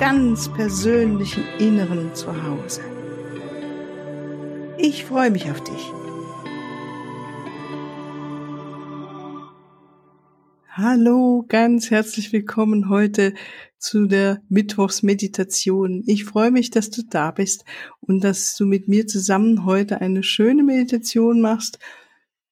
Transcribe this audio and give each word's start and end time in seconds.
ganz 0.00 0.50
persönlichen 0.54 1.44
Inneren 1.58 2.14
zu 2.14 2.28
Hause. 2.42 2.80
Ich 4.78 5.04
freue 5.04 5.30
mich 5.30 5.50
auf 5.50 5.62
dich. 5.62 5.92
Hallo, 10.70 11.44
ganz 11.46 11.90
herzlich 11.90 12.32
willkommen 12.32 12.88
heute 12.88 13.34
zu 13.76 14.06
der 14.06 14.40
Mittwochsmeditation. 14.48 16.02
Ich 16.06 16.24
freue 16.24 16.50
mich, 16.50 16.70
dass 16.70 16.88
du 16.88 17.02
da 17.02 17.30
bist 17.30 17.66
und 18.00 18.24
dass 18.24 18.56
du 18.56 18.64
mit 18.64 18.88
mir 18.88 19.06
zusammen 19.06 19.66
heute 19.66 20.00
eine 20.00 20.22
schöne 20.22 20.62
Meditation 20.62 21.42
machst, 21.42 21.78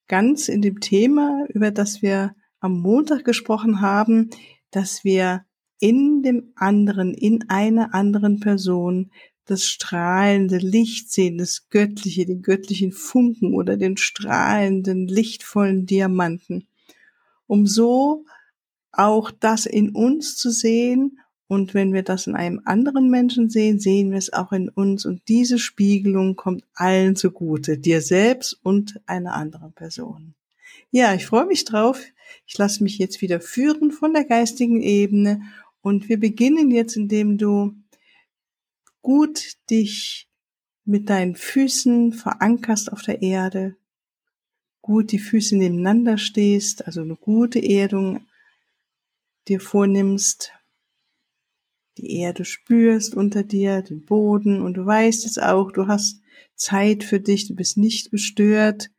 ganz 0.07 0.51
in 0.51 0.61
dem 0.61 0.81
Thema, 0.81 1.47
über 1.49 1.71
das 1.71 2.03
wir 2.03 2.35
am 2.61 2.79
Montag 2.79 3.25
gesprochen 3.25 3.81
haben, 3.81 4.29
dass 4.71 5.03
wir 5.03 5.47
in 5.81 6.23
dem 6.23 6.53
anderen, 6.57 7.15
in 7.15 7.49
einer 7.49 7.95
anderen 7.95 8.41
Person 8.41 9.11
das 9.45 9.65
strahlende 9.65 10.59
Licht 10.59 11.11
sehen, 11.11 11.39
das 11.39 11.69
Göttliche, 11.71 12.27
den 12.27 12.43
göttlichen 12.43 12.93
Funken 12.93 13.55
oder 13.55 13.77
den 13.77 13.97
strahlenden, 13.97 15.09
lichtvollen 15.09 15.87
Diamanten, 15.87 16.67
um 17.47 17.67
so 17.67 18.25
auch 18.93 19.31
das 19.31 19.65
in 19.65 19.91
uns 19.91 20.37
zu 20.37 20.51
sehen 20.51 21.19
und 21.49 21.73
wenn 21.73 21.95
wir 21.95 22.03
das 22.03 22.27
in 22.27 22.37
einem 22.37 22.61
anderen 22.67 23.11
Menschen 23.11 23.49
sehen, 23.49 23.81
sehen 23.81 24.11
wir 24.11 24.19
es 24.19 24.33
auch 24.33 24.53
in 24.53 24.69
uns 24.69 25.07
und 25.07 25.23
diese 25.29 25.59
Spiegelung 25.59 26.37
kommt 26.37 26.63
allen 26.75 27.17
zugute, 27.17 27.79
dir 27.79 28.03
selbst 28.03 28.61
und 28.63 29.01
einer 29.07 29.33
anderen 29.33 29.73
Person. 29.73 30.35
Ja, 30.91 31.15
ich 31.15 31.25
freue 31.25 31.47
mich 31.47 31.65
drauf. 31.65 32.03
Ich 32.47 32.57
lasse 32.59 32.83
mich 32.83 32.99
jetzt 32.99 33.23
wieder 33.23 33.41
führen 33.41 33.91
von 33.93 34.13
der 34.13 34.25
geistigen 34.25 34.83
Ebene 34.83 35.43
und 35.83 36.09
wir 36.09 36.19
beginnen 36.19 36.71
jetzt, 36.71 36.97
indem 36.97 37.39
du 37.39 37.75
gut 39.03 39.57
dich 39.71 40.29
mit 40.85 41.11
deinen 41.11 41.37
Füßen 41.37 42.13
verankerst 42.13 42.93
auf 42.93 43.03
der 43.03 43.23
Erde, 43.23 43.77
gut 44.81 45.13
die 45.13 45.19
Füße 45.19 45.57
nebeneinander 45.57 46.19
stehst, 46.19 46.87
also 46.87 47.03
eine 47.03 47.17
gute 47.17 47.63
Erdung 47.63 48.27
dir 49.49 49.61
vornimmst, 49.61 50.53
die 51.99 52.19
Erde 52.19 52.45
spürst 52.45 53.15
unter 53.15 53.43
dir, 53.43 53.83
den 53.83 54.05
Boden. 54.05 54.63
Und 54.63 54.75
du 54.75 54.87
weißt 54.87 55.25
jetzt 55.25 55.43
auch, 55.43 55.73
du 55.73 55.89
hast 55.89 56.21
Zeit 56.55 57.05
für 57.05 57.21
dich, 57.21 57.49
du 57.49 57.55
bist 57.55 57.77
nicht 57.77 58.11
gestört, 58.11 58.91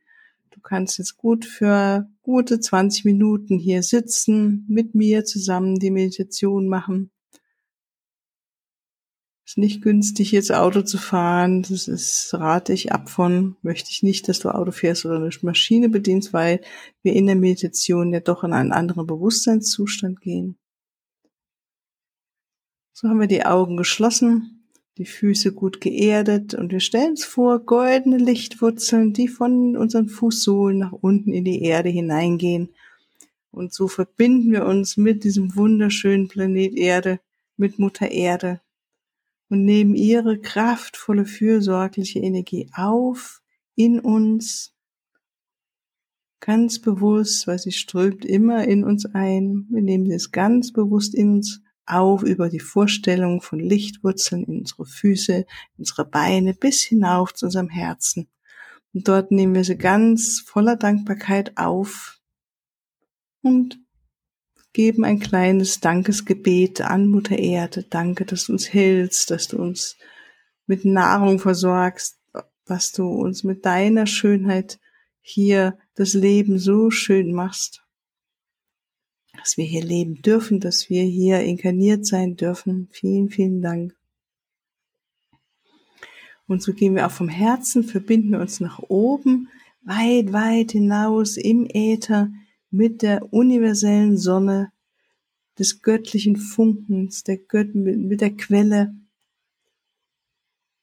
du 0.60 0.64
kannst 0.64 0.98
jetzt 0.98 1.16
gut 1.16 1.46
für 1.46 2.10
gute 2.22 2.60
20 2.60 3.06
Minuten 3.06 3.58
hier 3.58 3.82
sitzen, 3.82 4.66
mit 4.68 4.94
mir 4.94 5.24
zusammen 5.24 5.80
die 5.80 5.90
Meditation 5.90 6.68
machen. 6.68 7.12
Ist 9.46 9.58
nicht 9.58 9.82
günstig, 9.82 10.34
jetzt 10.34 10.52
Auto 10.52 10.82
zu 10.82 10.98
fahren. 10.98 11.64
Das 11.64 11.88
ist, 11.88 12.34
rate 12.34 12.74
ich 12.74 12.92
ab 12.92 13.10
von, 13.10 13.56
möchte 13.62 13.90
ich 13.90 14.04
nicht, 14.04 14.28
dass 14.28 14.40
du 14.40 14.50
Auto 14.50 14.72
fährst 14.72 15.06
oder 15.06 15.16
eine 15.16 15.30
Maschine 15.44 15.88
bedienst, 15.88 16.34
weil 16.34 16.60
wir 17.04 17.14
in 17.14 17.26
der 17.26 17.38
Meditation 17.38 18.12
ja 18.12 18.20
doch 18.20 18.44
in 18.44 18.52
einen 18.52 18.74
anderen 18.74 19.08
Bewusstseinszustand 19.08 20.20
gehen. 20.20 20.58
So 22.92 23.08
haben 23.08 23.22
wir 23.22 23.28
die 23.28 23.46
Augen 23.46 23.78
geschlossen 23.78 24.59
die 25.00 25.06
Füße 25.06 25.54
gut 25.54 25.80
geerdet 25.80 26.54
und 26.54 26.74
wir 26.74 26.82
stellen 26.82 27.12
uns 27.12 27.24
vor, 27.24 27.60
goldene 27.60 28.18
Lichtwurzeln, 28.18 29.14
die 29.14 29.30
von 29.30 29.78
unseren 29.78 30.10
Fußsohlen 30.10 30.78
nach 30.78 30.92
unten 30.92 31.32
in 31.32 31.46
die 31.46 31.64
Erde 31.64 31.88
hineingehen. 31.88 32.70
Und 33.50 33.74
so 33.74 33.88
verbinden 33.88 34.52
wir 34.52 34.66
uns 34.66 34.98
mit 34.98 35.24
diesem 35.24 35.56
wunderschönen 35.56 36.28
Planet 36.28 36.76
Erde, 36.76 37.22
mit 37.56 37.80
Mutter 37.80 38.12
Erde 38.12 38.60
und 39.48 39.64
nehmen 39.64 39.96
ihre 39.96 40.38
kraftvolle, 40.38 41.26
fürsorgliche 41.26 42.20
Energie 42.20 42.70
auf 42.74 43.42
in 43.76 44.02
uns, 44.02 44.76
ganz 46.42 46.82
bewusst, 46.82 47.48
weil 47.48 47.58
sie 47.58 47.72
strömt 47.72 48.26
immer 48.26 48.68
in 48.68 48.84
uns 48.84 49.06
ein. 49.06 49.66
Wir 49.70 49.82
nehmen 49.82 50.08
sie 50.08 50.14
es 50.14 50.32
ganz 50.32 50.74
bewusst 50.74 51.16
in 51.16 51.36
uns 51.36 51.62
auf 51.90 52.24
über 52.24 52.50
die 52.50 52.60
Vorstellung 52.60 53.42
von 53.42 53.60
Lichtwurzeln 53.60 54.44
in 54.46 54.60
unsere 54.60 54.86
Füße, 54.86 55.34
in 55.34 55.46
unsere 55.78 56.06
Beine 56.06 56.54
bis 56.54 56.82
hinauf 56.82 57.34
zu 57.34 57.46
unserem 57.46 57.70
Herzen. 57.70 58.28
Und 58.94 59.08
dort 59.08 59.32
nehmen 59.32 59.56
wir 59.56 59.64
sie 59.64 59.78
ganz 59.78 60.40
voller 60.40 60.76
Dankbarkeit 60.76 61.58
auf 61.58 62.20
und 63.42 63.80
geben 64.74 65.04
ein 65.04 65.20
kleines 65.20 65.80
Dankesgebet 65.80 66.82
an 66.82 67.08
Mutter 67.08 67.38
Erde. 67.38 67.84
Danke, 67.90 68.26
dass 68.26 68.46
du 68.46 68.54
uns 68.54 68.66
hilfst, 68.66 69.32
dass 69.32 69.48
du 69.48 69.58
uns 69.58 69.98
mit 70.68 70.86
Nahrung 70.86 71.40
versorgst, 71.40 72.20
dass 72.66 72.92
du 72.92 73.08
uns 73.08 73.44
mit 73.44 73.66
deiner 73.66 74.06
Schönheit 74.06 74.80
hier 75.22 75.78
das 75.96 76.14
Leben 76.14 76.60
so 76.60 76.92
schön 76.92 77.34
machst 77.34 77.84
dass 79.38 79.58
wir 79.58 79.66
hier 79.66 79.84
leben 79.84 80.22
dürfen, 80.22 80.60
dass 80.60 80.90
wir 80.90 81.04
hier 81.04 81.42
inkarniert 81.42 82.06
sein 82.06 82.36
dürfen. 82.36 82.90
Vielen, 82.92 83.30
vielen 83.30 83.62
Dank. 83.62 83.96
Und 86.48 86.64
so 86.64 86.74
gehen 86.74 86.96
wir 86.96 87.06
auch 87.06 87.12
vom 87.12 87.30
Herzen, 87.30 87.84
verbinden 87.84 88.36
uns 88.36 88.60
nach 88.60 88.80
oben, 88.80 89.50
weit, 89.84 90.34
weit 90.34 90.72
hinaus 90.72 91.38
im 91.38 91.68
Äther 91.72 92.32
mit 92.72 93.02
der 93.02 93.32
universellen 93.32 94.18
Sonne 94.18 94.72
des 95.60 95.82
göttlichen 95.82 96.38
Funkens, 96.38 97.24
der 97.24 97.38
Gött 97.38 97.76
mit 97.76 98.22
der 98.22 98.36
Quelle 98.36 98.96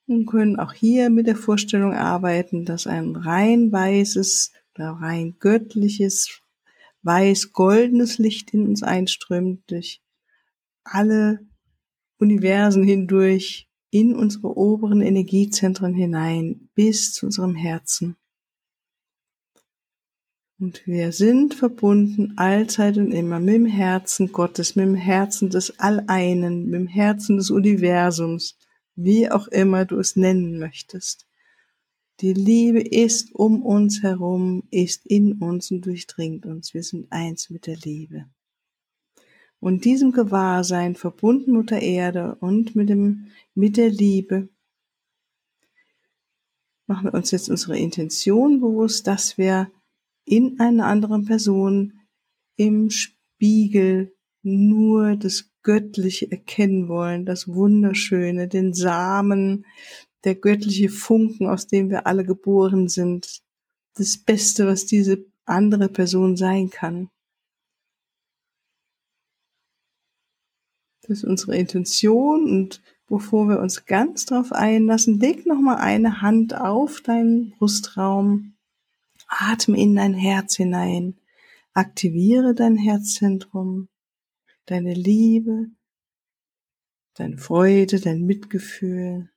und 0.06 0.26
können 0.26 0.58
auch 0.58 0.72
hier 0.72 1.10
mit 1.10 1.26
der 1.26 1.36
Vorstellung 1.36 1.92
arbeiten, 1.92 2.64
dass 2.64 2.86
ein 2.86 3.16
rein 3.16 3.72
weißes 3.72 4.52
oder 4.74 4.90
rein 4.90 5.36
göttliches, 5.40 6.42
weiß-goldenes 7.06 8.18
Licht 8.18 8.52
in 8.52 8.66
uns 8.66 8.82
einströmt, 8.82 9.70
durch 9.70 10.02
alle 10.84 11.46
Universen 12.18 12.82
hindurch, 12.82 13.68
in 13.90 14.14
unsere 14.14 14.56
oberen 14.56 15.00
Energiezentren 15.00 15.94
hinein, 15.94 16.68
bis 16.74 17.12
zu 17.14 17.26
unserem 17.26 17.54
Herzen. 17.54 18.16
Und 20.58 20.86
wir 20.86 21.12
sind 21.12 21.54
verbunden 21.54 22.32
allzeit 22.36 22.96
und 22.96 23.12
immer 23.12 23.40
mit 23.40 23.54
dem 23.54 23.66
Herzen 23.66 24.32
Gottes, 24.32 24.74
mit 24.74 24.86
dem 24.86 24.94
Herzen 24.94 25.50
des 25.50 25.78
Alleinen, 25.78 26.64
mit 26.64 26.80
dem 26.80 26.86
Herzen 26.86 27.36
des 27.36 27.50
Universums, 27.50 28.58
wie 28.94 29.30
auch 29.30 29.48
immer 29.48 29.84
du 29.84 29.98
es 29.98 30.16
nennen 30.16 30.58
möchtest. 30.58 31.25
Die 32.20 32.32
Liebe 32.32 32.80
ist 32.80 33.34
um 33.34 33.62
uns 33.62 34.02
herum, 34.02 34.62
ist 34.70 35.04
in 35.06 35.34
uns 35.34 35.70
und 35.70 35.84
durchdringt 35.84 36.46
uns. 36.46 36.72
Wir 36.72 36.82
sind 36.82 37.12
eins 37.12 37.50
mit 37.50 37.66
der 37.66 37.76
Liebe. 37.76 38.26
Und 39.60 39.84
diesem 39.84 40.12
Gewahrsein 40.12 40.94
verbunden 40.94 41.52
Mutter 41.52 41.80
Erde 41.80 42.36
und 42.40 42.74
mit 42.74 42.88
dem, 42.88 43.28
mit 43.54 43.76
der 43.76 43.90
Liebe 43.90 44.48
machen 46.86 47.06
wir 47.06 47.14
uns 47.14 47.32
jetzt 47.32 47.50
unsere 47.50 47.78
Intention 47.78 48.60
bewusst, 48.60 49.06
dass 49.06 49.36
wir 49.36 49.70
in 50.24 50.60
einer 50.60 50.86
anderen 50.86 51.24
Person 51.24 52.00
im 52.56 52.90
Spiegel 52.90 54.14
nur 54.42 55.16
das 55.16 55.50
Göttliche 55.62 56.30
erkennen 56.30 56.88
wollen, 56.88 57.26
das 57.26 57.48
Wunderschöne, 57.48 58.46
den 58.46 58.72
Samen, 58.72 59.66
der 60.26 60.34
göttliche 60.34 60.88
Funken, 60.88 61.46
aus 61.46 61.68
dem 61.68 61.88
wir 61.88 62.06
alle 62.08 62.24
geboren 62.24 62.88
sind, 62.88 63.42
das 63.94 64.18
Beste, 64.18 64.66
was 64.66 64.84
diese 64.84 65.24
andere 65.44 65.88
Person 65.88 66.36
sein 66.36 66.68
kann. 66.68 67.08
Das 71.02 71.18
ist 71.18 71.24
unsere 71.24 71.56
Intention 71.56 72.50
und 72.50 72.82
bevor 73.06 73.48
wir 73.48 73.60
uns 73.60 73.86
ganz 73.86 74.26
darauf 74.26 74.50
einlassen, 74.50 75.20
leg 75.20 75.46
nochmal 75.46 75.76
eine 75.76 76.20
Hand 76.20 76.56
auf 76.56 77.00
deinen 77.00 77.50
Brustraum, 77.52 78.56
atme 79.28 79.80
in 79.80 79.94
dein 79.94 80.14
Herz 80.14 80.56
hinein, 80.56 81.16
aktiviere 81.72 82.52
dein 82.52 82.76
Herzzentrum, 82.76 83.88
deine 84.64 84.92
Liebe, 84.92 85.70
deine 87.14 87.38
Freude, 87.38 88.00
dein 88.00 88.26
Mitgefühl. 88.26 89.30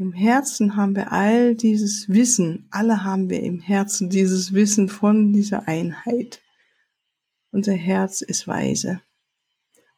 Im 0.00 0.12
Herzen 0.12 0.76
haben 0.76 0.94
wir 0.94 1.10
all 1.10 1.56
dieses 1.56 2.08
Wissen, 2.08 2.68
alle 2.70 3.02
haben 3.02 3.30
wir 3.30 3.42
im 3.42 3.58
Herzen 3.58 4.08
dieses 4.08 4.52
Wissen 4.52 4.88
von 4.88 5.32
dieser 5.32 5.66
Einheit. 5.66 6.40
Unser 7.50 7.72
Herz 7.72 8.20
ist 8.20 8.46
weise. 8.46 9.00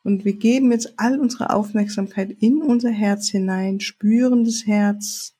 Und 0.02 0.24
wir 0.24 0.32
geben 0.32 0.72
jetzt 0.72 0.98
all 0.98 1.20
unsere 1.20 1.50
Aufmerksamkeit 1.50 2.30
in 2.30 2.62
unser 2.62 2.90
Herz 2.90 3.28
hinein, 3.28 3.80
spüren 3.80 4.44
das 4.44 4.64
Herz, 4.64 5.34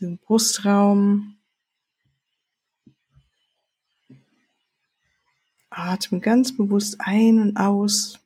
den 0.00 0.16
Brustraum, 0.16 1.36
atmen 5.68 6.22
ganz 6.22 6.56
bewusst 6.56 6.96
ein 7.00 7.40
und 7.40 7.56
aus. 7.58 8.18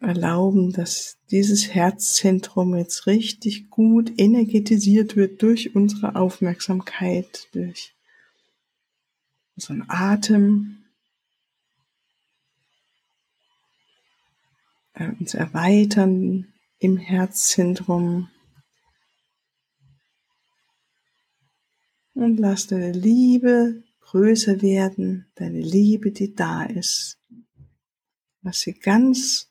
Erlauben, 0.00 0.72
dass 0.72 1.18
dieses 1.30 1.74
Herzzentrum 1.74 2.76
jetzt 2.76 3.06
richtig 3.06 3.68
gut 3.70 4.12
energetisiert 4.16 5.16
wird 5.16 5.42
durch 5.42 5.74
unsere 5.74 6.14
Aufmerksamkeit, 6.14 7.48
durch 7.52 7.94
unseren 9.56 9.84
Atem, 9.88 10.84
äh, 14.94 15.10
uns 15.18 15.34
erweitern 15.34 16.52
im 16.78 16.96
Herzzentrum. 16.96 18.30
Und 22.14 22.38
lass 22.38 22.66
deine 22.66 22.92
Liebe 22.92 23.82
größer 24.00 24.62
werden, 24.62 25.30
deine 25.34 25.60
Liebe, 25.60 26.12
die 26.12 26.34
da 26.34 26.64
ist. 26.64 27.18
Lass 28.42 28.60
sie 28.60 28.74
ganz 28.74 29.47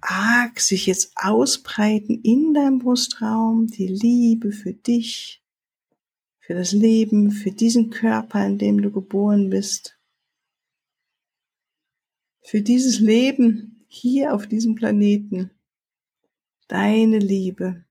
arg 0.00 0.60
sich 0.60 0.86
jetzt 0.86 1.12
ausbreiten 1.16 2.20
in 2.22 2.54
deinem 2.54 2.78
Brustraum, 2.78 3.66
die 3.66 3.86
Liebe 3.86 4.52
für 4.52 4.72
dich, 4.72 5.42
für 6.38 6.54
das 6.54 6.72
Leben, 6.72 7.30
für 7.30 7.52
diesen 7.52 7.90
Körper, 7.90 8.44
in 8.46 8.58
dem 8.58 8.82
du 8.82 8.90
geboren 8.90 9.50
bist, 9.50 9.98
für 12.42 12.62
dieses 12.62 12.98
Leben 13.00 13.84
hier 13.86 14.34
auf 14.34 14.46
diesem 14.46 14.74
Planeten, 14.74 15.50
deine 16.68 17.18
Liebe, 17.18 17.84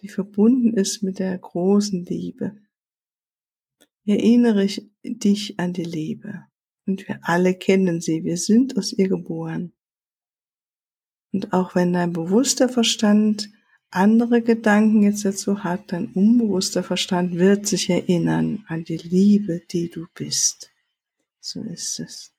die 0.00 0.08
verbunden 0.08 0.74
ist 0.74 1.02
mit 1.02 1.18
der 1.18 1.36
großen 1.38 2.04
Liebe. 2.04 2.56
Erinnere 4.06 4.66
dich 5.04 5.60
an 5.60 5.72
die 5.72 5.84
Liebe. 5.84 6.46
Und 6.86 7.06
wir 7.06 7.20
alle 7.22 7.54
kennen 7.54 8.00
sie, 8.00 8.24
wir 8.24 8.36
sind 8.36 8.76
aus 8.76 8.92
ihr 8.92 9.08
geboren. 9.08 9.72
Und 11.32 11.52
auch 11.52 11.74
wenn 11.74 11.92
dein 11.92 12.12
bewusster 12.12 12.68
Verstand 12.68 13.50
andere 13.90 14.42
Gedanken 14.42 15.02
jetzt 15.02 15.24
dazu 15.24 15.64
hat, 15.64 15.92
dein 15.92 16.06
unbewusster 16.12 16.82
Verstand 16.82 17.36
wird 17.36 17.66
sich 17.66 17.90
erinnern 17.90 18.64
an 18.68 18.84
die 18.84 18.96
Liebe, 18.96 19.62
die 19.70 19.90
du 19.90 20.06
bist. 20.14 20.70
So 21.40 21.62
ist 21.62 21.98
es. 22.00 22.32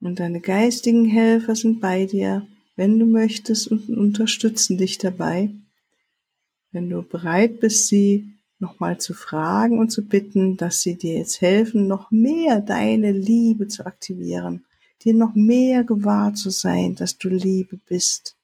Und 0.00 0.20
deine 0.20 0.40
geistigen 0.40 1.06
Helfer 1.06 1.56
sind 1.56 1.80
bei 1.80 2.06
dir, 2.06 2.46
wenn 2.76 2.98
du 2.98 3.06
möchtest 3.06 3.68
und 3.68 3.88
unterstützen 3.88 4.78
dich 4.78 4.98
dabei. 4.98 5.50
Wenn 6.70 6.88
du 6.88 7.02
bereit 7.02 7.58
bist, 7.58 7.88
sie 7.88 8.34
nochmal 8.60 8.98
zu 8.98 9.14
fragen 9.14 9.78
und 9.78 9.90
zu 9.90 10.06
bitten, 10.06 10.56
dass 10.56 10.82
sie 10.82 10.96
dir 10.96 11.18
jetzt 11.18 11.40
helfen, 11.40 11.88
noch 11.88 12.10
mehr 12.12 12.60
deine 12.60 13.10
Liebe 13.10 13.66
zu 13.66 13.86
aktivieren 13.86 14.64
dir 15.04 15.14
noch 15.14 15.34
mehr 15.34 15.84
gewahr 15.84 16.34
zu 16.34 16.50
sein, 16.50 16.94
dass 16.94 17.18
du 17.18 17.28
Liebe 17.28 17.76
bist. 17.76 18.36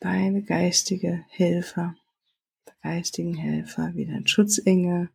Deine 0.00 0.42
geistige 0.42 1.24
Helfer, 1.28 1.94
geistigen 2.82 3.34
Helfer, 3.34 3.92
wie 3.94 4.06
dein 4.06 4.26
Schutzengel, 4.26 5.10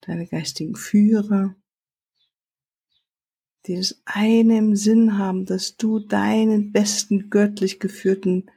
deine 0.00 0.26
geistigen 0.26 0.74
Führer, 0.74 1.54
die 3.66 3.76
das 3.76 4.02
eine 4.04 4.58
im 4.58 4.74
Sinn 4.74 5.18
haben, 5.18 5.46
dass 5.46 5.76
du 5.76 6.00
deinen 6.00 6.72
besten 6.72 7.30
göttlich 7.30 7.78
geführten 7.78 8.50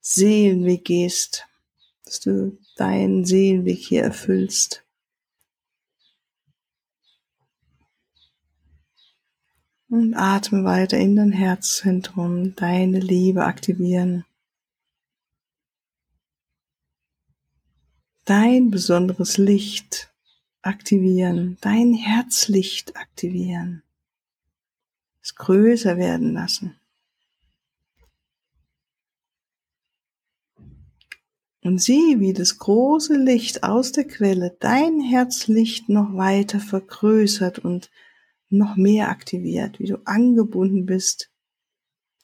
Seelenweg 0.00 0.84
gehst, 0.84 1.46
dass 2.04 2.20
du 2.20 2.58
deinen 2.76 3.24
Seelenweg 3.24 3.78
hier 3.78 4.02
erfüllst. 4.02 4.84
Und 9.90 10.14
atme 10.14 10.62
weiter 10.62 10.98
in 10.98 11.16
dein 11.16 11.32
Herzzentrum, 11.32 12.54
deine 12.54 13.00
Liebe 13.00 13.44
aktivieren. 13.44 14.24
Dein 18.24 18.70
besonderes 18.70 19.36
Licht 19.36 20.12
aktivieren, 20.62 21.58
dein 21.60 21.92
Herzlicht 21.94 22.96
aktivieren. 22.96 23.82
Es 25.22 25.34
größer 25.34 25.96
werden 25.96 26.34
lassen. 26.34 26.76
Und 31.62 31.82
sieh, 31.82 32.20
wie 32.20 32.32
das 32.32 32.58
große 32.58 33.16
Licht 33.16 33.64
aus 33.64 33.90
der 33.90 34.06
Quelle 34.06 34.56
dein 34.60 35.00
Herzlicht 35.00 35.88
noch 35.88 36.14
weiter 36.14 36.60
vergrößert 36.60 37.58
und 37.58 37.90
noch 38.50 38.76
mehr 38.76 39.08
aktiviert, 39.08 39.78
wie 39.78 39.86
du 39.86 39.96
angebunden 40.04 40.86
bist 40.86 41.30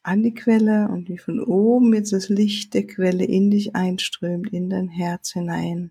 an 0.07 0.23
die 0.23 0.35
Quelle 0.35 0.89
und 0.89 1.09
wie 1.09 1.19
von 1.19 1.41
oben 1.41 1.93
jetzt 1.93 2.13
das 2.13 2.29
Licht 2.29 2.75
der 2.75 2.87
Quelle 2.87 3.25
in 3.25 3.51
dich 3.51 3.75
einströmt, 3.75 4.53
in 4.53 4.71
dein 4.71 4.89
Herz 4.89 5.33
hinein. 5.33 5.91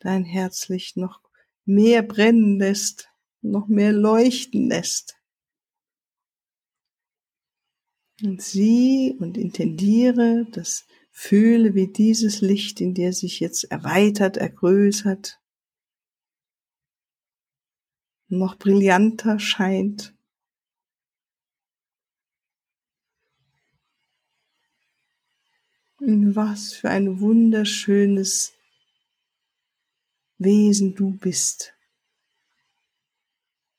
Dein 0.00 0.24
Herzlicht 0.24 0.96
noch 0.96 1.20
mehr 1.64 2.02
brennen 2.02 2.58
lässt, 2.58 3.08
noch 3.40 3.68
mehr 3.68 3.92
leuchten 3.92 4.68
lässt. 4.68 5.16
Und 8.22 8.42
sieh 8.42 9.16
und 9.18 9.38
intendiere, 9.38 10.46
das 10.52 10.86
fühle, 11.10 11.74
wie 11.74 11.86
dieses 11.86 12.40
Licht 12.40 12.80
in 12.80 12.94
dir 12.94 13.12
sich 13.12 13.40
jetzt 13.40 13.64
erweitert, 13.64 14.36
ergrößert, 14.36 15.39
noch 18.30 18.56
brillanter 18.56 19.38
scheint. 19.38 20.14
Und 25.98 26.34
was 26.34 26.72
für 26.72 26.88
ein 26.88 27.20
wunderschönes 27.20 28.54
Wesen 30.38 30.94
du 30.94 31.10
bist. 31.10 31.74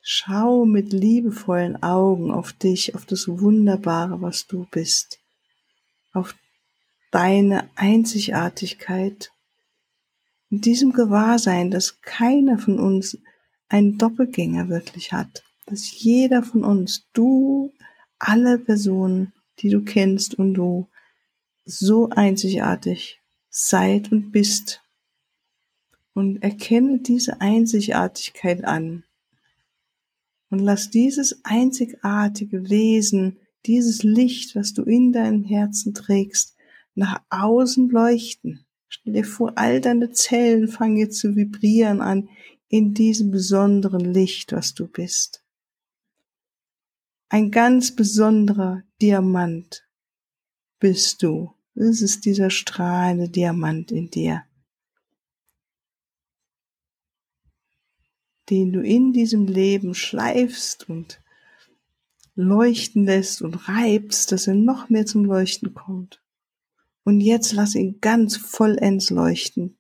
Schau 0.02 0.66
mit 0.66 0.94
liebevollen 0.94 1.82
Augen 1.82 2.32
auf 2.32 2.54
dich, 2.54 2.94
auf 2.94 3.06
das 3.06 3.28
Wunderbare, 3.28 4.22
was 4.22 4.46
du 4.46 4.68
bist, 4.70 5.20
auf 6.14 6.36
deine 7.12 7.70
Einzigartigkeit. 7.76 9.32
In 10.52 10.62
diesem 10.62 10.92
Gewahrsein, 10.92 11.72
dass 11.72 12.02
keiner 12.02 12.60
von 12.60 12.80
uns 12.80 13.18
einen 13.72 13.98
Doppelgänger 13.98 14.70
wirklich 14.70 15.14
hat. 15.14 15.44
Dass 15.66 16.02
jeder 16.02 16.44
von 16.44 16.64
uns, 16.64 17.08
du, 17.14 17.72
alle 18.20 18.60
Personen, 18.60 19.34
die 19.60 19.70
du 19.70 19.82
kennst 19.82 20.36
und 20.36 20.54
du, 20.54 20.88
so 21.66 22.10
einzigartig 22.10 23.20
seid 23.50 24.12
und 24.12 24.32
bist. 24.32 24.82
Und 26.14 26.44
erkenne 26.44 27.00
diese 27.00 27.40
Einzigartigkeit 27.40 28.66
an. 28.66 29.04
Und 30.50 30.60
lass 30.60 30.90
dieses 30.90 31.40
einzigartige 31.46 32.70
Wesen, 32.70 33.38
dieses 33.66 34.04
Licht, 34.04 34.56
was 34.56 34.74
du 34.74 34.84
in 34.84 35.14
deinem 35.14 35.46
Herzen 35.46 35.94
trägst, 35.94 36.58
nach 36.96 37.22
außen 37.30 37.90
leuchten. 37.90 38.66
Stell 38.90 39.14
dir 39.14 39.24
vor, 39.24 39.54
all 39.56 39.80
deine 39.80 40.12
Zellen 40.12 40.68
fangen 40.68 40.98
jetzt 40.98 41.20
zu 41.20 41.38
vibrieren 41.38 42.02
an 42.02 42.28
in 42.72 42.94
diesem 42.94 43.32
besonderen 43.32 44.14
Licht, 44.14 44.54
was 44.54 44.74
du 44.74 44.88
bist. 44.88 45.44
Ein 47.28 47.52
ganz 47.52 47.94
besonderer 47.94 48.82
Diamant 49.02 49.86
bist 50.80 51.22
du. 51.22 51.54
Es 51.76 52.02
ist 52.02 52.24
dieser 52.24 52.50
strahlende 52.50 53.28
Diamant 53.28 53.92
in 53.92 54.10
dir, 54.10 54.44
den 58.50 58.72
du 58.72 58.82
in 58.82 59.12
diesem 59.12 59.48
Leben 59.48 59.94
schleifst 59.94 60.90
und 60.90 61.22
leuchten 62.36 63.04
lässt 63.04 63.42
und 63.42 63.68
reibst, 63.68 64.32
dass 64.32 64.48
er 64.48 64.56
noch 64.56 64.90
mehr 64.90 65.06
zum 65.06 65.26
Leuchten 65.26 65.74
kommt. 65.74 66.24
Und 67.04 67.20
jetzt 67.20 67.52
lass 67.52 67.76
ihn 67.76 68.00
ganz 68.00 68.38
vollends 68.38 69.10
leuchten 69.10 69.78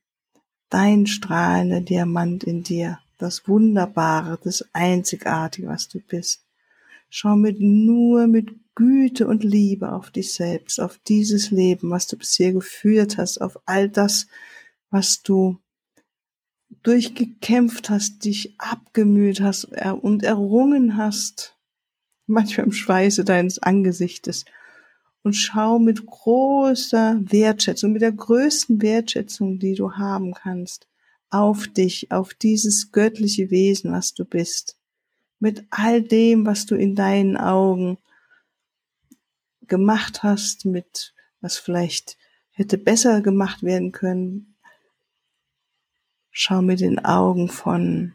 dein 0.71 1.05
strahlender 1.05 1.81
Diamant 1.81 2.43
in 2.43 2.63
dir, 2.63 2.99
das 3.19 3.47
Wunderbare, 3.47 4.39
das 4.43 4.65
Einzigartige, 4.73 5.67
was 5.67 5.87
du 5.87 5.99
bist. 5.99 6.43
Schau 7.09 7.35
mit 7.35 7.59
nur 7.59 8.25
mit 8.25 8.49
Güte 8.73 9.27
und 9.27 9.43
Liebe 9.43 9.91
auf 9.91 10.09
dich 10.09 10.33
selbst, 10.33 10.79
auf 10.79 10.97
dieses 11.07 11.51
Leben, 11.51 11.91
was 11.91 12.07
du 12.07 12.17
bisher 12.17 12.53
geführt 12.53 13.17
hast, 13.17 13.39
auf 13.39 13.59
all 13.65 13.89
das, 13.89 14.27
was 14.89 15.21
du 15.21 15.59
durchgekämpft 16.83 17.89
hast, 17.89 18.23
dich 18.23 18.55
abgemüht 18.57 19.41
hast 19.41 19.65
und 19.65 20.23
errungen 20.23 20.95
hast, 20.95 21.57
manchmal 22.27 22.67
im 22.67 22.71
Schweiße 22.71 23.25
deines 23.25 23.59
Angesichtes. 23.59 24.45
Und 25.23 25.33
schau 25.33 25.77
mit 25.79 26.05
großer 26.05 27.19
Wertschätzung, 27.21 27.93
mit 27.93 28.01
der 28.01 28.11
größten 28.11 28.81
Wertschätzung, 28.81 29.59
die 29.59 29.75
du 29.75 29.93
haben 29.93 30.33
kannst, 30.33 30.87
auf 31.29 31.67
dich, 31.67 32.11
auf 32.11 32.33
dieses 32.33 32.91
göttliche 32.91 33.51
Wesen, 33.51 33.91
was 33.91 34.13
du 34.13 34.25
bist 34.25 34.77
mit 35.41 35.65
all 35.71 36.03
dem, 36.03 36.45
was 36.45 36.67
du 36.67 36.75
in 36.75 36.95
deinen 36.95 37.35
Augen 37.35 37.97
gemacht 39.67 40.23
hast, 40.23 40.65
mit 40.65 41.13
was 41.41 41.57
vielleicht 41.57 42.17
hätte 42.51 42.77
besser 42.77 43.21
gemacht 43.21 43.63
werden 43.63 43.91
können. 43.91 44.55
Schau 46.29 46.61
mit 46.61 46.79
den 46.79 47.03
Augen 47.03 47.49
von, 47.49 48.13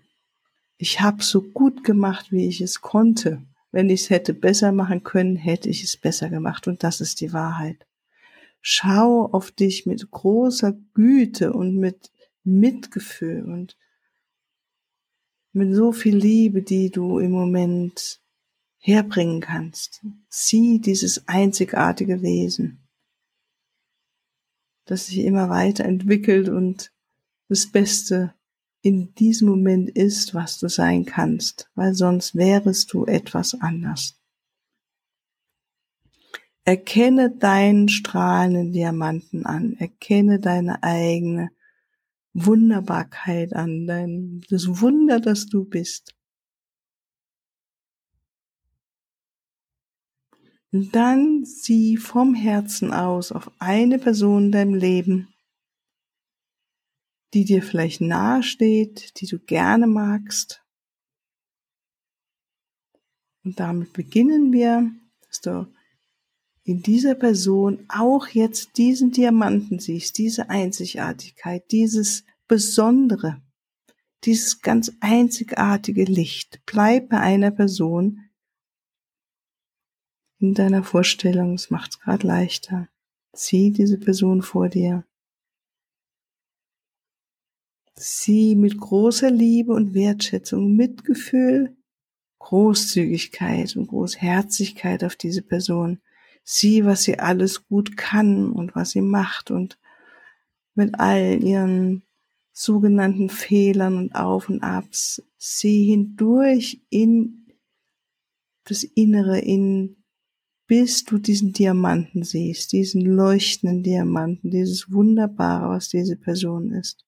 ich 0.79 1.01
habe 1.01 1.23
so 1.23 1.43
gut 1.43 1.83
gemacht, 1.83 2.31
wie 2.31 2.47
ich 2.47 2.61
es 2.61 2.81
konnte. 2.81 3.43
Wenn 3.77 3.91
ich 3.91 4.05
es 4.05 4.11
hätte 4.11 4.33
besser 4.33 4.73
machen 4.73 5.03
können, 5.03 5.37
hätte 5.37 5.69
ich 5.69 5.85
es 5.85 5.99
besser 5.99 6.31
gemacht. 6.31 6.67
Und 6.67 6.83
das 6.83 7.03
ist 7.03 7.21
die 7.21 7.35
Wahrheit. 7.35 7.87
Schau 8.63 9.27
auf 9.31 9.51
dich 9.51 9.85
mit 9.85 10.11
großer 10.11 10.73
Güte 10.95 11.53
und 11.53 11.77
mit 11.77 12.11
Mitgefühl 12.43 13.45
und 13.45 13.77
mit 15.53 15.75
so 15.75 15.93
viel 15.93 16.17
Liebe, 16.17 16.63
die 16.63 16.91
du 16.91 17.19
im 17.19 17.33
Moment 17.33 18.23
herbringen 18.79 19.43
kannst. 19.43 20.03
Sieh 20.31 20.81
dieses 20.81 21.29
einzigartige 21.29 22.23
Wesen, 22.23 22.89
das 24.87 25.09
sich 25.09 25.19
immer 25.19 25.51
weiterentwickelt 25.51 26.49
und 26.49 26.95
das 27.51 27.71
Beste 27.71 28.33
in 28.87 29.13
diesem 29.17 29.49
Moment 29.49 29.91
ist, 29.91 30.33
was 30.33 30.61
du 30.61 30.69
sein 30.69 31.05
kannst, 31.05 31.69
weil 31.75 31.93
sonst 31.93 32.37
wärest 32.37 32.93
du 32.93 33.05
etwas 33.05 33.61
anders. 33.61 34.17
Erkenne 36.65 37.33
deinen 37.37 37.89
strahlenden 37.89 38.71
Diamanten 38.71 39.45
an, 39.45 39.75
erkenne 39.81 40.39
deine 40.39 40.85
eigene 40.85 41.51
Wunderbarkeit 42.33 43.55
an, 43.55 43.89
dein, 43.89 44.43
das 44.51 44.81
Wunder, 44.81 45.19
das 45.19 45.47
du 45.47 45.65
bist. 45.65 46.15
Und 50.71 50.95
dann 50.95 51.45
sieh 51.45 51.97
vom 51.97 52.35
Herzen 52.35 52.93
aus 52.93 53.33
auf 53.33 53.51
eine 53.59 53.99
Person 53.99 54.45
in 54.45 54.53
deinem 54.53 54.75
Leben, 54.75 55.35
die 57.37 57.45
dir 57.45 57.63
vielleicht 57.63 58.01
nahe 58.01 58.43
steht, 58.43 59.21
die 59.21 59.27
du 59.27 59.39
gerne 59.39 59.87
magst. 59.87 60.65
Und 63.45 63.61
damit 63.61 63.93
beginnen 63.93 64.55
wir, 64.55 64.91
dass 65.27 65.43
du 65.43 65.71
in 66.63 66.81
dieser 66.81 67.15
Person 67.15 67.85
auch 67.89 68.29
jetzt 68.29 68.79
diesen 68.79 69.11
Diamanten 69.11 69.81
siehst, 69.81 70.17
diese 70.17 70.49
Einzigartigkeit, 70.49 71.71
dieses 71.73 72.25
Besondere, 72.49 73.43
dieses 74.25 74.63
ganz 74.63 74.93
einzigartige 75.01 76.05
Licht. 76.05 76.63
Bleib 76.65 77.11
bei 77.11 77.21
einer 77.21 77.51
Person 77.51 78.31
in 80.39 80.55
deiner 80.55 80.83
Vorstellung, 80.83 81.53
es 81.53 81.69
macht 81.69 81.91
es 81.91 82.01
gerade 82.01 82.27
leichter. 82.27 82.89
Sieh 83.35 83.73
diese 83.73 83.99
Person 83.99 84.41
vor 84.41 84.71
dir. 84.71 85.05
Sieh 87.99 88.55
mit 88.55 88.79
großer 88.79 89.31
Liebe 89.31 89.73
und 89.73 89.95
Wertschätzung, 89.95 90.77
Mitgefühl, 90.77 91.77
Großzügigkeit 92.39 93.77
und 93.77 93.89
Großherzigkeit 93.89 95.03
auf 95.03 95.17
diese 95.17 95.43
Person 95.43 96.01
sieh, 96.47 96.85
was 96.85 97.03
sie 97.03 97.19
alles 97.19 97.67
gut 97.67 97.97
kann 97.97 98.53
und 98.53 98.75
was 98.75 98.91
sie 98.91 99.03
macht 99.03 99.51
und 99.51 99.79
mit 100.75 100.99
all 100.99 101.43
ihren 101.43 102.05
sogenannten 102.53 103.29
Fehlern 103.29 103.97
und 103.97 104.15
Auf 104.15 104.49
und 104.49 104.63
Abs, 104.63 105.23
sieh 105.37 105.91
hindurch 105.91 106.81
in 106.89 107.49
das 108.65 108.85
Innere, 108.85 109.39
in 109.41 109.97
bis 110.69 111.05
du 111.05 111.19
diesen 111.19 111.53
Diamanten 111.53 112.25
siehst, 112.25 112.73
diesen 112.73 113.03
leuchtenden 113.03 113.83
Diamanten, 113.83 114.51
dieses 114.51 114.91
Wunderbare, 114.91 115.69
was 115.69 115.89
diese 115.89 116.17
Person 116.17 116.73
ist. 116.73 117.06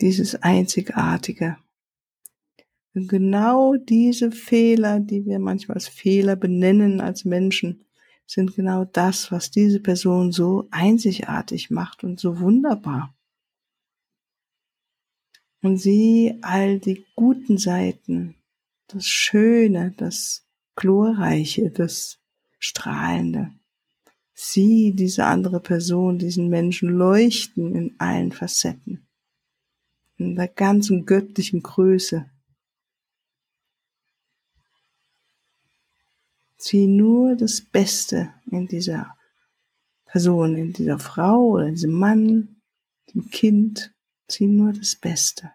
Dieses 0.00 0.34
Einzigartige. 0.36 1.56
Und 2.94 3.08
genau 3.08 3.76
diese 3.76 4.32
Fehler, 4.32 4.98
die 5.00 5.24
wir 5.26 5.38
manchmal 5.38 5.76
als 5.76 5.88
Fehler 5.88 6.36
benennen 6.36 7.00
als 7.00 7.24
Menschen, 7.24 7.84
sind 8.26 8.54
genau 8.54 8.84
das, 8.84 9.32
was 9.32 9.50
diese 9.50 9.80
Person 9.80 10.32
so 10.32 10.68
einzigartig 10.70 11.70
macht 11.70 12.04
und 12.04 12.20
so 12.20 12.40
wunderbar. 12.40 13.14
Und 15.62 15.78
sieh 15.78 16.38
all 16.42 16.78
die 16.78 17.04
guten 17.16 17.58
Seiten, 17.58 18.36
das 18.86 19.06
Schöne, 19.06 19.92
das 19.96 20.46
Glorreiche, 20.76 21.70
das 21.70 22.18
Strahlende. 22.58 23.52
Sieh 24.32 24.92
diese 24.92 25.26
andere 25.26 25.60
Person, 25.60 26.18
diesen 26.18 26.48
Menschen 26.48 26.88
leuchten 26.88 27.74
in 27.74 27.94
allen 27.98 28.32
Facetten, 28.32 29.06
in 30.20 30.36
der 30.36 30.48
ganzen 30.48 31.06
göttlichen 31.06 31.62
Größe, 31.62 32.30
Sieh 36.62 36.86
nur 36.86 37.36
das 37.36 37.62
Beste 37.62 38.34
in 38.50 38.68
dieser 38.68 39.16
Person, 40.04 40.56
in 40.56 40.74
dieser 40.74 40.98
Frau 40.98 41.52
oder 41.52 41.70
diesem 41.70 41.92
Mann, 41.92 42.60
dem 43.14 43.30
Kind. 43.30 43.94
Sieh 44.28 44.46
nur 44.46 44.74
das 44.74 44.94
Beste. 44.94 45.52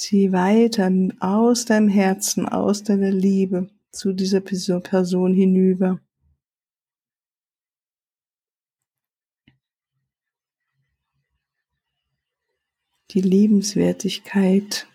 Zieh 0.00 0.32
weiter 0.32 0.90
aus 1.20 1.66
deinem 1.66 1.90
Herzen, 1.90 2.48
aus 2.48 2.82
deiner 2.82 3.10
Liebe 3.10 3.68
zu 3.92 4.14
dieser 4.14 4.40
Person 4.40 5.34
hinüber. 5.34 6.00
Die 13.10 13.20
Liebenswertigkeit, 13.20 14.88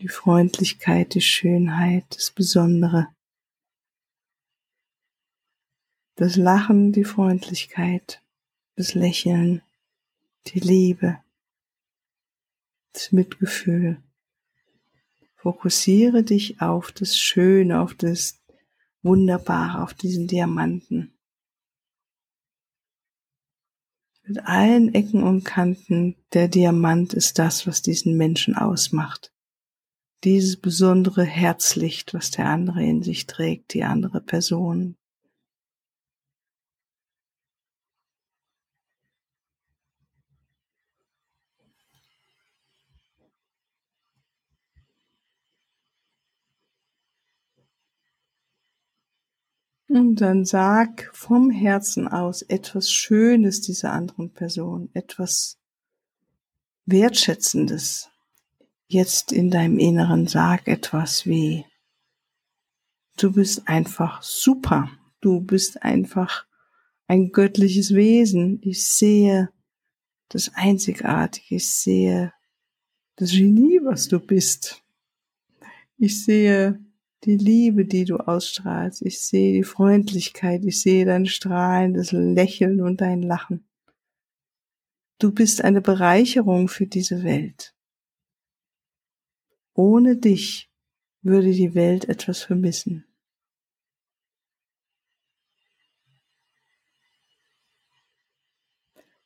die 0.00 0.08
Freundlichkeit, 0.08 1.12
die 1.12 1.20
Schönheit, 1.20 2.06
das 2.08 2.30
Besondere. 2.30 3.08
Das 6.14 6.36
Lachen, 6.36 6.92
die 6.92 7.04
Freundlichkeit, 7.04 8.22
das 8.76 8.94
Lächeln, 8.94 9.60
die 10.46 10.60
Liebe, 10.60 11.22
das 12.94 13.12
Mitgefühl. 13.12 14.02
Fokussiere 15.46 16.24
dich 16.24 16.60
auf 16.60 16.90
das 16.90 17.16
Schöne, 17.16 17.80
auf 17.80 17.94
das 17.94 18.42
Wunderbare, 19.02 19.80
auf 19.80 19.94
diesen 19.94 20.26
Diamanten. 20.26 21.16
Mit 24.24 24.44
allen 24.44 24.92
Ecken 24.92 25.22
und 25.22 25.44
Kanten, 25.44 26.16
der 26.32 26.48
Diamant 26.48 27.14
ist 27.14 27.38
das, 27.38 27.64
was 27.64 27.80
diesen 27.80 28.16
Menschen 28.16 28.56
ausmacht. 28.56 29.32
Dieses 30.24 30.56
besondere 30.56 31.22
Herzlicht, 31.22 32.12
was 32.12 32.32
der 32.32 32.46
andere 32.46 32.82
in 32.82 33.04
sich 33.04 33.26
trägt, 33.26 33.72
die 33.72 33.84
andere 33.84 34.20
Person, 34.20 34.96
Und 49.96 50.20
dann 50.20 50.44
sag 50.44 51.08
vom 51.14 51.50
Herzen 51.50 52.06
aus 52.06 52.42
etwas 52.42 52.92
Schönes 52.92 53.62
dieser 53.62 53.94
anderen 53.94 54.30
Person, 54.30 54.90
etwas 54.92 55.58
Wertschätzendes 56.84 58.10
jetzt 58.88 59.32
in 59.32 59.50
deinem 59.50 59.78
Inneren. 59.78 60.26
Sag 60.26 60.68
etwas 60.68 61.24
wie, 61.24 61.64
du 63.16 63.32
bist 63.32 63.68
einfach 63.68 64.22
super. 64.22 64.90
Du 65.22 65.40
bist 65.40 65.82
einfach 65.82 66.44
ein 67.06 67.32
göttliches 67.32 67.94
Wesen. 67.94 68.60
Ich 68.60 68.86
sehe 68.86 69.48
das 70.28 70.50
Einzigartige. 70.54 71.54
Ich 71.54 71.70
sehe 71.70 72.34
das 73.16 73.30
Genie, 73.30 73.80
was 73.82 74.08
du 74.08 74.20
bist. 74.20 74.82
Ich 75.96 76.22
sehe 76.22 76.85
die 77.26 77.36
Liebe, 77.36 77.84
die 77.84 78.04
du 78.04 78.16
ausstrahlst. 78.16 79.02
Ich 79.02 79.20
sehe 79.20 79.52
die 79.52 79.64
Freundlichkeit. 79.64 80.64
Ich 80.64 80.80
sehe 80.80 81.04
dein 81.04 81.26
strahlendes 81.26 82.12
Lächeln 82.12 82.80
und 82.80 83.00
dein 83.00 83.22
Lachen. 83.22 83.66
Du 85.18 85.32
bist 85.32 85.64
eine 85.64 85.80
Bereicherung 85.80 86.68
für 86.68 86.86
diese 86.86 87.24
Welt. 87.24 87.74
Ohne 89.74 90.16
dich 90.16 90.70
würde 91.22 91.50
die 91.50 91.74
Welt 91.74 92.08
etwas 92.08 92.42
vermissen. 92.42 93.04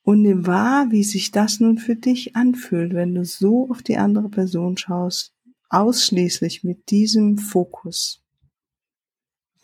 Und 0.03 0.23
nimm 0.23 0.47
wahr, 0.47 0.91
wie 0.91 1.03
sich 1.03 1.31
das 1.31 1.59
nun 1.59 1.77
für 1.77 1.95
dich 1.95 2.35
anfühlt, 2.35 2.93
wenn 2.93 3.13
du 3.13 3.23
so 3.23 3.69
auf 3.69 3.83
die 3.83 3.97
andere 3.97 4.29
Person 4.29 4.75
schaust, 4.75 5.35
ausschließlich 5.71 6.63
mit 6.63 6.91
diesem 6.91 7.37
Fokus, 7.37 8.23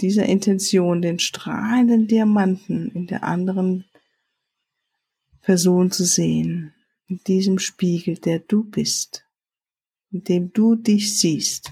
dieser 0.02 0.26
Intention, 0.26 1.02
den 1.02 1.20
strahlenden 1.20 2.08
Diamanten 2.08 2.92
in 2.92 3.08
der 3.08 3.24
anderen 3.24 3.86
Person 5.42 5.92
zu 5.92 6.06
sehen, 6.06 6.74
in 7.08 7.20
diesem 7.26 7.60
Spiegel, 7.60 8.18
der 8.18 8.40
du 8.40 8.64
bist, 8.64 9.26
in 10.12 10.24
dem 10.24 10.54
du 10.54 10.76
dich 10.76 11.18
siehst. 11.18 11.72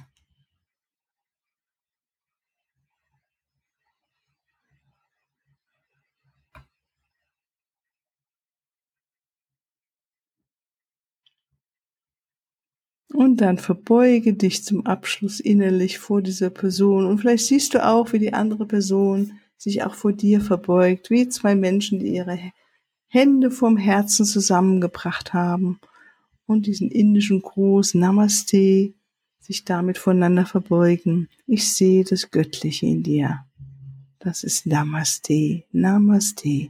Und 13.15 13.37
dann 13.37 13.57
verbeuge 13.57 14.33
dich 14.33 14.65
zum 14.65 14.85
Abschluss 14.85 15.39
innerlich 15.39 15.99
vor 15.99 16.21
dieser 16.21 16.49
Person. 16.49 17.05
Und 17.05 17.19
vielleicht 17.19 17.45
siehst 17.45 17.73
du 17.73 17.85
auch, 17.85 18.11
wie 18.11 18.19
die 18.19 18.33
andere 18.33 18.65
Person 18.65 19.39
sich 19.57 19.83
auch 19.83 19.95
vor 19.95 20.11
dir 20.11 20.41
verbeugt, 20.41 21.09
wie 21.09 21.29
zwei 21.29 21.55
Menschen, 21.55 21.99
die 21.99 22.13
ihre 22.13 22.37
Hände 23.07 23.51
vom 23.51 23.77
Herzen 23.77 24.25
zusammengebracht 24.25 25.33
haben 25.33 25.79
und 26.45 26.65
diesen 26.65 26.91
indischen 26.91 27.41
Gruß 27.41 27.93
Namaste 27.93 28.93
sich 29.39 29.63
damit 29.63 29.97
voneinander 29.97 30.45
verbeugen. 30.45 31.29
Ich 31.47 31.71
sehe 31.71 32.03
das 32.03 32.31
Göttliche 32.31 32.85
in 32.85 33.01
dir. 33.01 33.45
Das 34.19 34.43
ist 34.43 34.65
Namaste, 34.65 35.63
Namaste. 35.71 36.67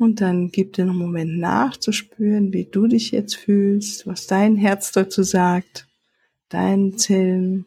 Und 0.00 0.22
dann 0.22 0.50
gib 0.50 0.72
dir 0.72 0.86
noch 0.86 0.94
einen 0.94 1.02
Moment 1.02 1.38
nachzuspüren, 1.38 2.54
wie 2.54 2.64
du 2.64 2.86
dich 2.86 3.10
jetzt 3.10 3.36
fühlst, 3.36 4.06
was 4.06 4.26
dein 4.26 4.56
Herz 4.56 4.92
dazu 4.92 5.22
sagt, 5.22 5.88
deinen 6.48 6.96
Zellen. 6.96 7.66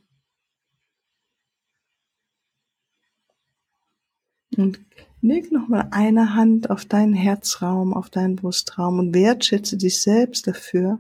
Und 4.57 4.79
leg 5.21 5.51
nochmal 5.51 5.89
eine 5.91 6.33
Hand 6.33 6.71
auf 6.71 6.85
deinen 6.85 7.13
Herzraum, 7.13 7.93
auf 7.93 8.09
deinen 8.09 8.35
Brustraum 8.35 8.97
und 8.97 9.13
wertschätze 9.13 9.77
dich 9.77 10.01
selbst 10.01 10.47
dafür, 10.47 10.99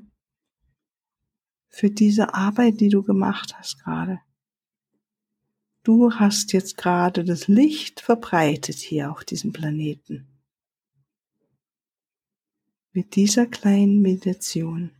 für 1.67 1.89
diese 1.89 2.35
Arbeit, 2.35 2.79
die 2.79 2.89
du 2.89 3.01
gemacht 3.01 3.57
hast 3.57 3.79
gerade. 3.83 4.19
Du 5.81 6.13
hast 6.13 6.53
jetzt 6.53 6.77
gerade 6.77 7.23
das 7.23 7.47
Licht 7.47 8.01
verbreitet 8.01 8.75
hier 8.75 9.09
auf 9.09 9.23
diesem 9.23 9.51
Planeten 9.51 10.27
mit 12.93 13.15
dieser 13.15 13.47
kleinen 13.47 14.01
Meditation 14.01 14.91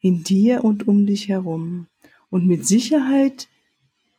in 0.00 0.22
dir 0.22 0.64
und 0.64 0.86
um 0.86 1.04
dich 1.04 1.28
herum 1.28 1.88
und 2.30 2.46
mit 2.46 2.66
Sicherheit 2.66 3.48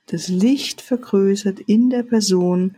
das 0.07 0.27
Licht 0.27 0.81
vergrößert 0.81 1.59
in 1.61 1.89
der 1.89 2.03
Person, 2.03 2.77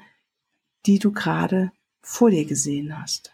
die 0.85 0.99
du 0.99 1.11
gerade 1.11 1.71
vor 2.01 2.29
dir 2.29 2.45
gesehen 2.45 2.99
hast. 2.99 3.33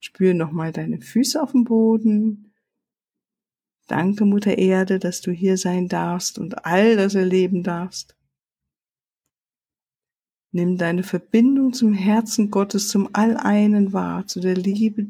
Spür 0.00 0.34
nochmal 0.34 0.70
deine 0.70 1.00
Füße 1.00 1.42
auf 1.42 1.52
dem 1.52 1.64
Boden. 1.64 2.52
Danke, 3.88 4.24
Mutter 4.24 4.56
Erde, 4.56 4.98
dass 4.98 5.20
du 5.20 5.32
hier 5.32 5.56
sein 5.56 5.88
darfst 5.88 6.38
und 6.38 6.64
all 6.64 6.96
das 6.96 7.14
erleben 7.14 7.62
darfst. 7.62 8.14
Nimm 10.54 10.78
deine 10.78 11.02
Verbindung 11.02 11.72
zum 11.72 11.92
Herzen 11.92 12.48
Gottes, 12.48 12.86
zum 12.86 13.12
Alleinen 13.12 13.92
wahr, 13.92 14.28
zu 14.28 14.38
der 14.38 14.54
Liebe, 14.54 15.08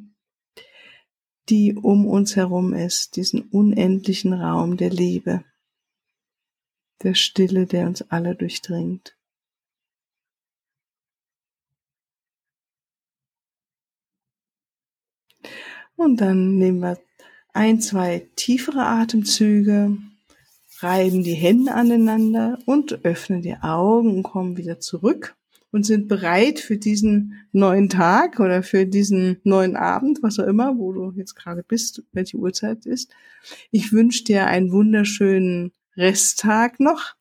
die 1.50 1.74
um 1.74 2.06
uns 2.06 2.34
herum 2.34 2.72
ist, 2.72 3.16
diesen 3.16 3.42
unendlichen 3.50 4.32
Raum 4.32 4.78
der 4.78 4.88
Liebe, 4.88 5.44
der 7.02 7.12
Stille, 7.12 7.66
der 7.66 7.86
uns 7.88 8.00
alle 8.10 8.34
durchdringt. 8.34 9.18
Und 15.94 16.22
dann 16.22 16.56
nehmen 16.56 16.80
wir 16.80 16.98
ein, 17.52 17.82
zwei 17.82 18.30
tiefere 18.34 18.86
Atemzüge 18.86 19.98
reiben 20.84 21.24
die 21.24 21.34
Hände 21.34 21.74
aneinander 21.74 22.58
und 22.66 23.04
öffnen 23.04 23.42
die 23.42 23.56
Augen 23.56 24.16
und 24.16 24.22
kommen 24.22 24.56
wieder 24.56 24.78
zurück 24.78 25.34
und 25.72 25.84
sind 25.84 26.06
bereit 26.06 26.60
für 26.60 26.76
diesen 26.76 27.46
neuen 27.50 27.88
Tag 27.88 28.38
oder 28.38 28.62
für 28.62 28.86
diesen 28.86 29.40
neuen 29.42 29.74
Abend, 29.74 30.22
was 30.22 30.38
auch 30.38 30.46
immer, 30.46 30.78
wo 30.78 30.92
du 30.92 31.12
jetzt 31.16 31.34
gerade 31.34 31.64
bist, 31.64 32.04
welche 32.12 32.36
Uhrzeit 32.36 32.86
ist. 32.86 33.10
Ich 33.72 33.92
wünsche 33.92 34.22
dir 34.22 34.46
einen 34.46 34.70
wunderschönen 34.70 35.72
Resttag 35.96 36.78
noch 36.78 37.16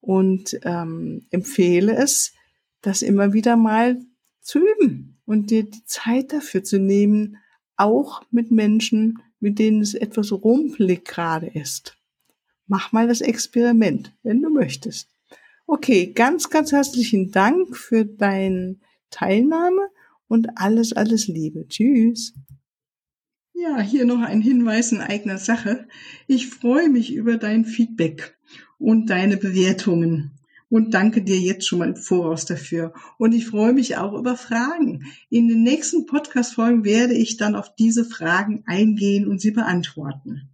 und 0.00 0.58
ähm, 0.64 1.26
empfehle 1.30 1.94
es, 1.94 2.32
das 2.80 3.02
immer 3.02 3.32
wieder 3.32 3.56
mal 3.56 4.00
zu 4.40 4.58
üben 4.58 5.18
und 5.24 5.50
dir 5.50 5.62
die 5.62 5.84
Zeit 5.84 6.32
dafür 6.32 6.64
zu 6.64 6.78
nehmen, 6.78 7.36
auch 7.76 8.22
mit 8.30 8.50
Menschen, 8.50 9.18
mit 9.40 9.58
denen 9.58 9.82
es 9.82 9.94
etwas 9.94 10.32
rumpelig 10.32 11.04
gerade 11.04 11.46
ist. 11.46 11.96
Mach 12.66 12.92
mal 12.92 13.06
das 13.06 13.20
Experiment, 13.20 14.14
wenn 14.22 14.40
du 14.40 14.48
möchtest. 14.48 15.08
Okay, 15.66 16.12
ganz, 16.12 16.50
ganz 16.50 16.72
herzlichen 16.72 17.30
Dank 17.30 17.76
für 17.76 18.04
deine 18.04 18.76
Teilnahme 19.10 19.88
und 20.28 20.48
alles, 20.56 20.92
alles 20.92 21.26
Liebe. 21.26 21.66
Tschüss. 21.68 22.34
Ja, 23.52 23.80
hier 23.80 24.04
noch 24.04 24.20
ein 24.20 24.40
Hinweis 24.40 24.92
in 24.92 25.00
eigener 25.00 25.38
Sache. 25.38 25.86
Ich 26.26 26.48
freue 26.48 26.88
mich 26.88 27.14
über 27.14 27.36
dein 27.36 27.64
Feedback 27.64 28.36
und 28.78 29.10
deine 29.10 29.36
Bewertungen 29.36 30.32
und 30.70 30.92
danke 30.92 31.22
dir 31.22 31.38
jetzt 31.38 31.66
schon 31.66 31.78
mal 31.78 31.88
im 31.88 31.96
Voraus 31.96 32.46
dafür. 32.46 32.94
Und 33.18 33.32
ich 33.32 33.46
freue 33.46 33.72
mich 33.72 33.96
auch 33.96 34.12
über 34.14 34.36
Fragen. 34.36 35.04
In 35.30 35.48
den 35.48 35.62
nächsten 35.62 36.06
Podcast-Folgen 36.06 36.84
werde 36.84 37.14
ich 37.14 37.36
dann 37.36 37.54
auf 37.54 37.74
diese 37.74 38.04
Fragen 38.04 38.64
eingehen 38.66 39.28
und 39.28 39.40
sie 39.40 39.52
beantworten 39.52 40.53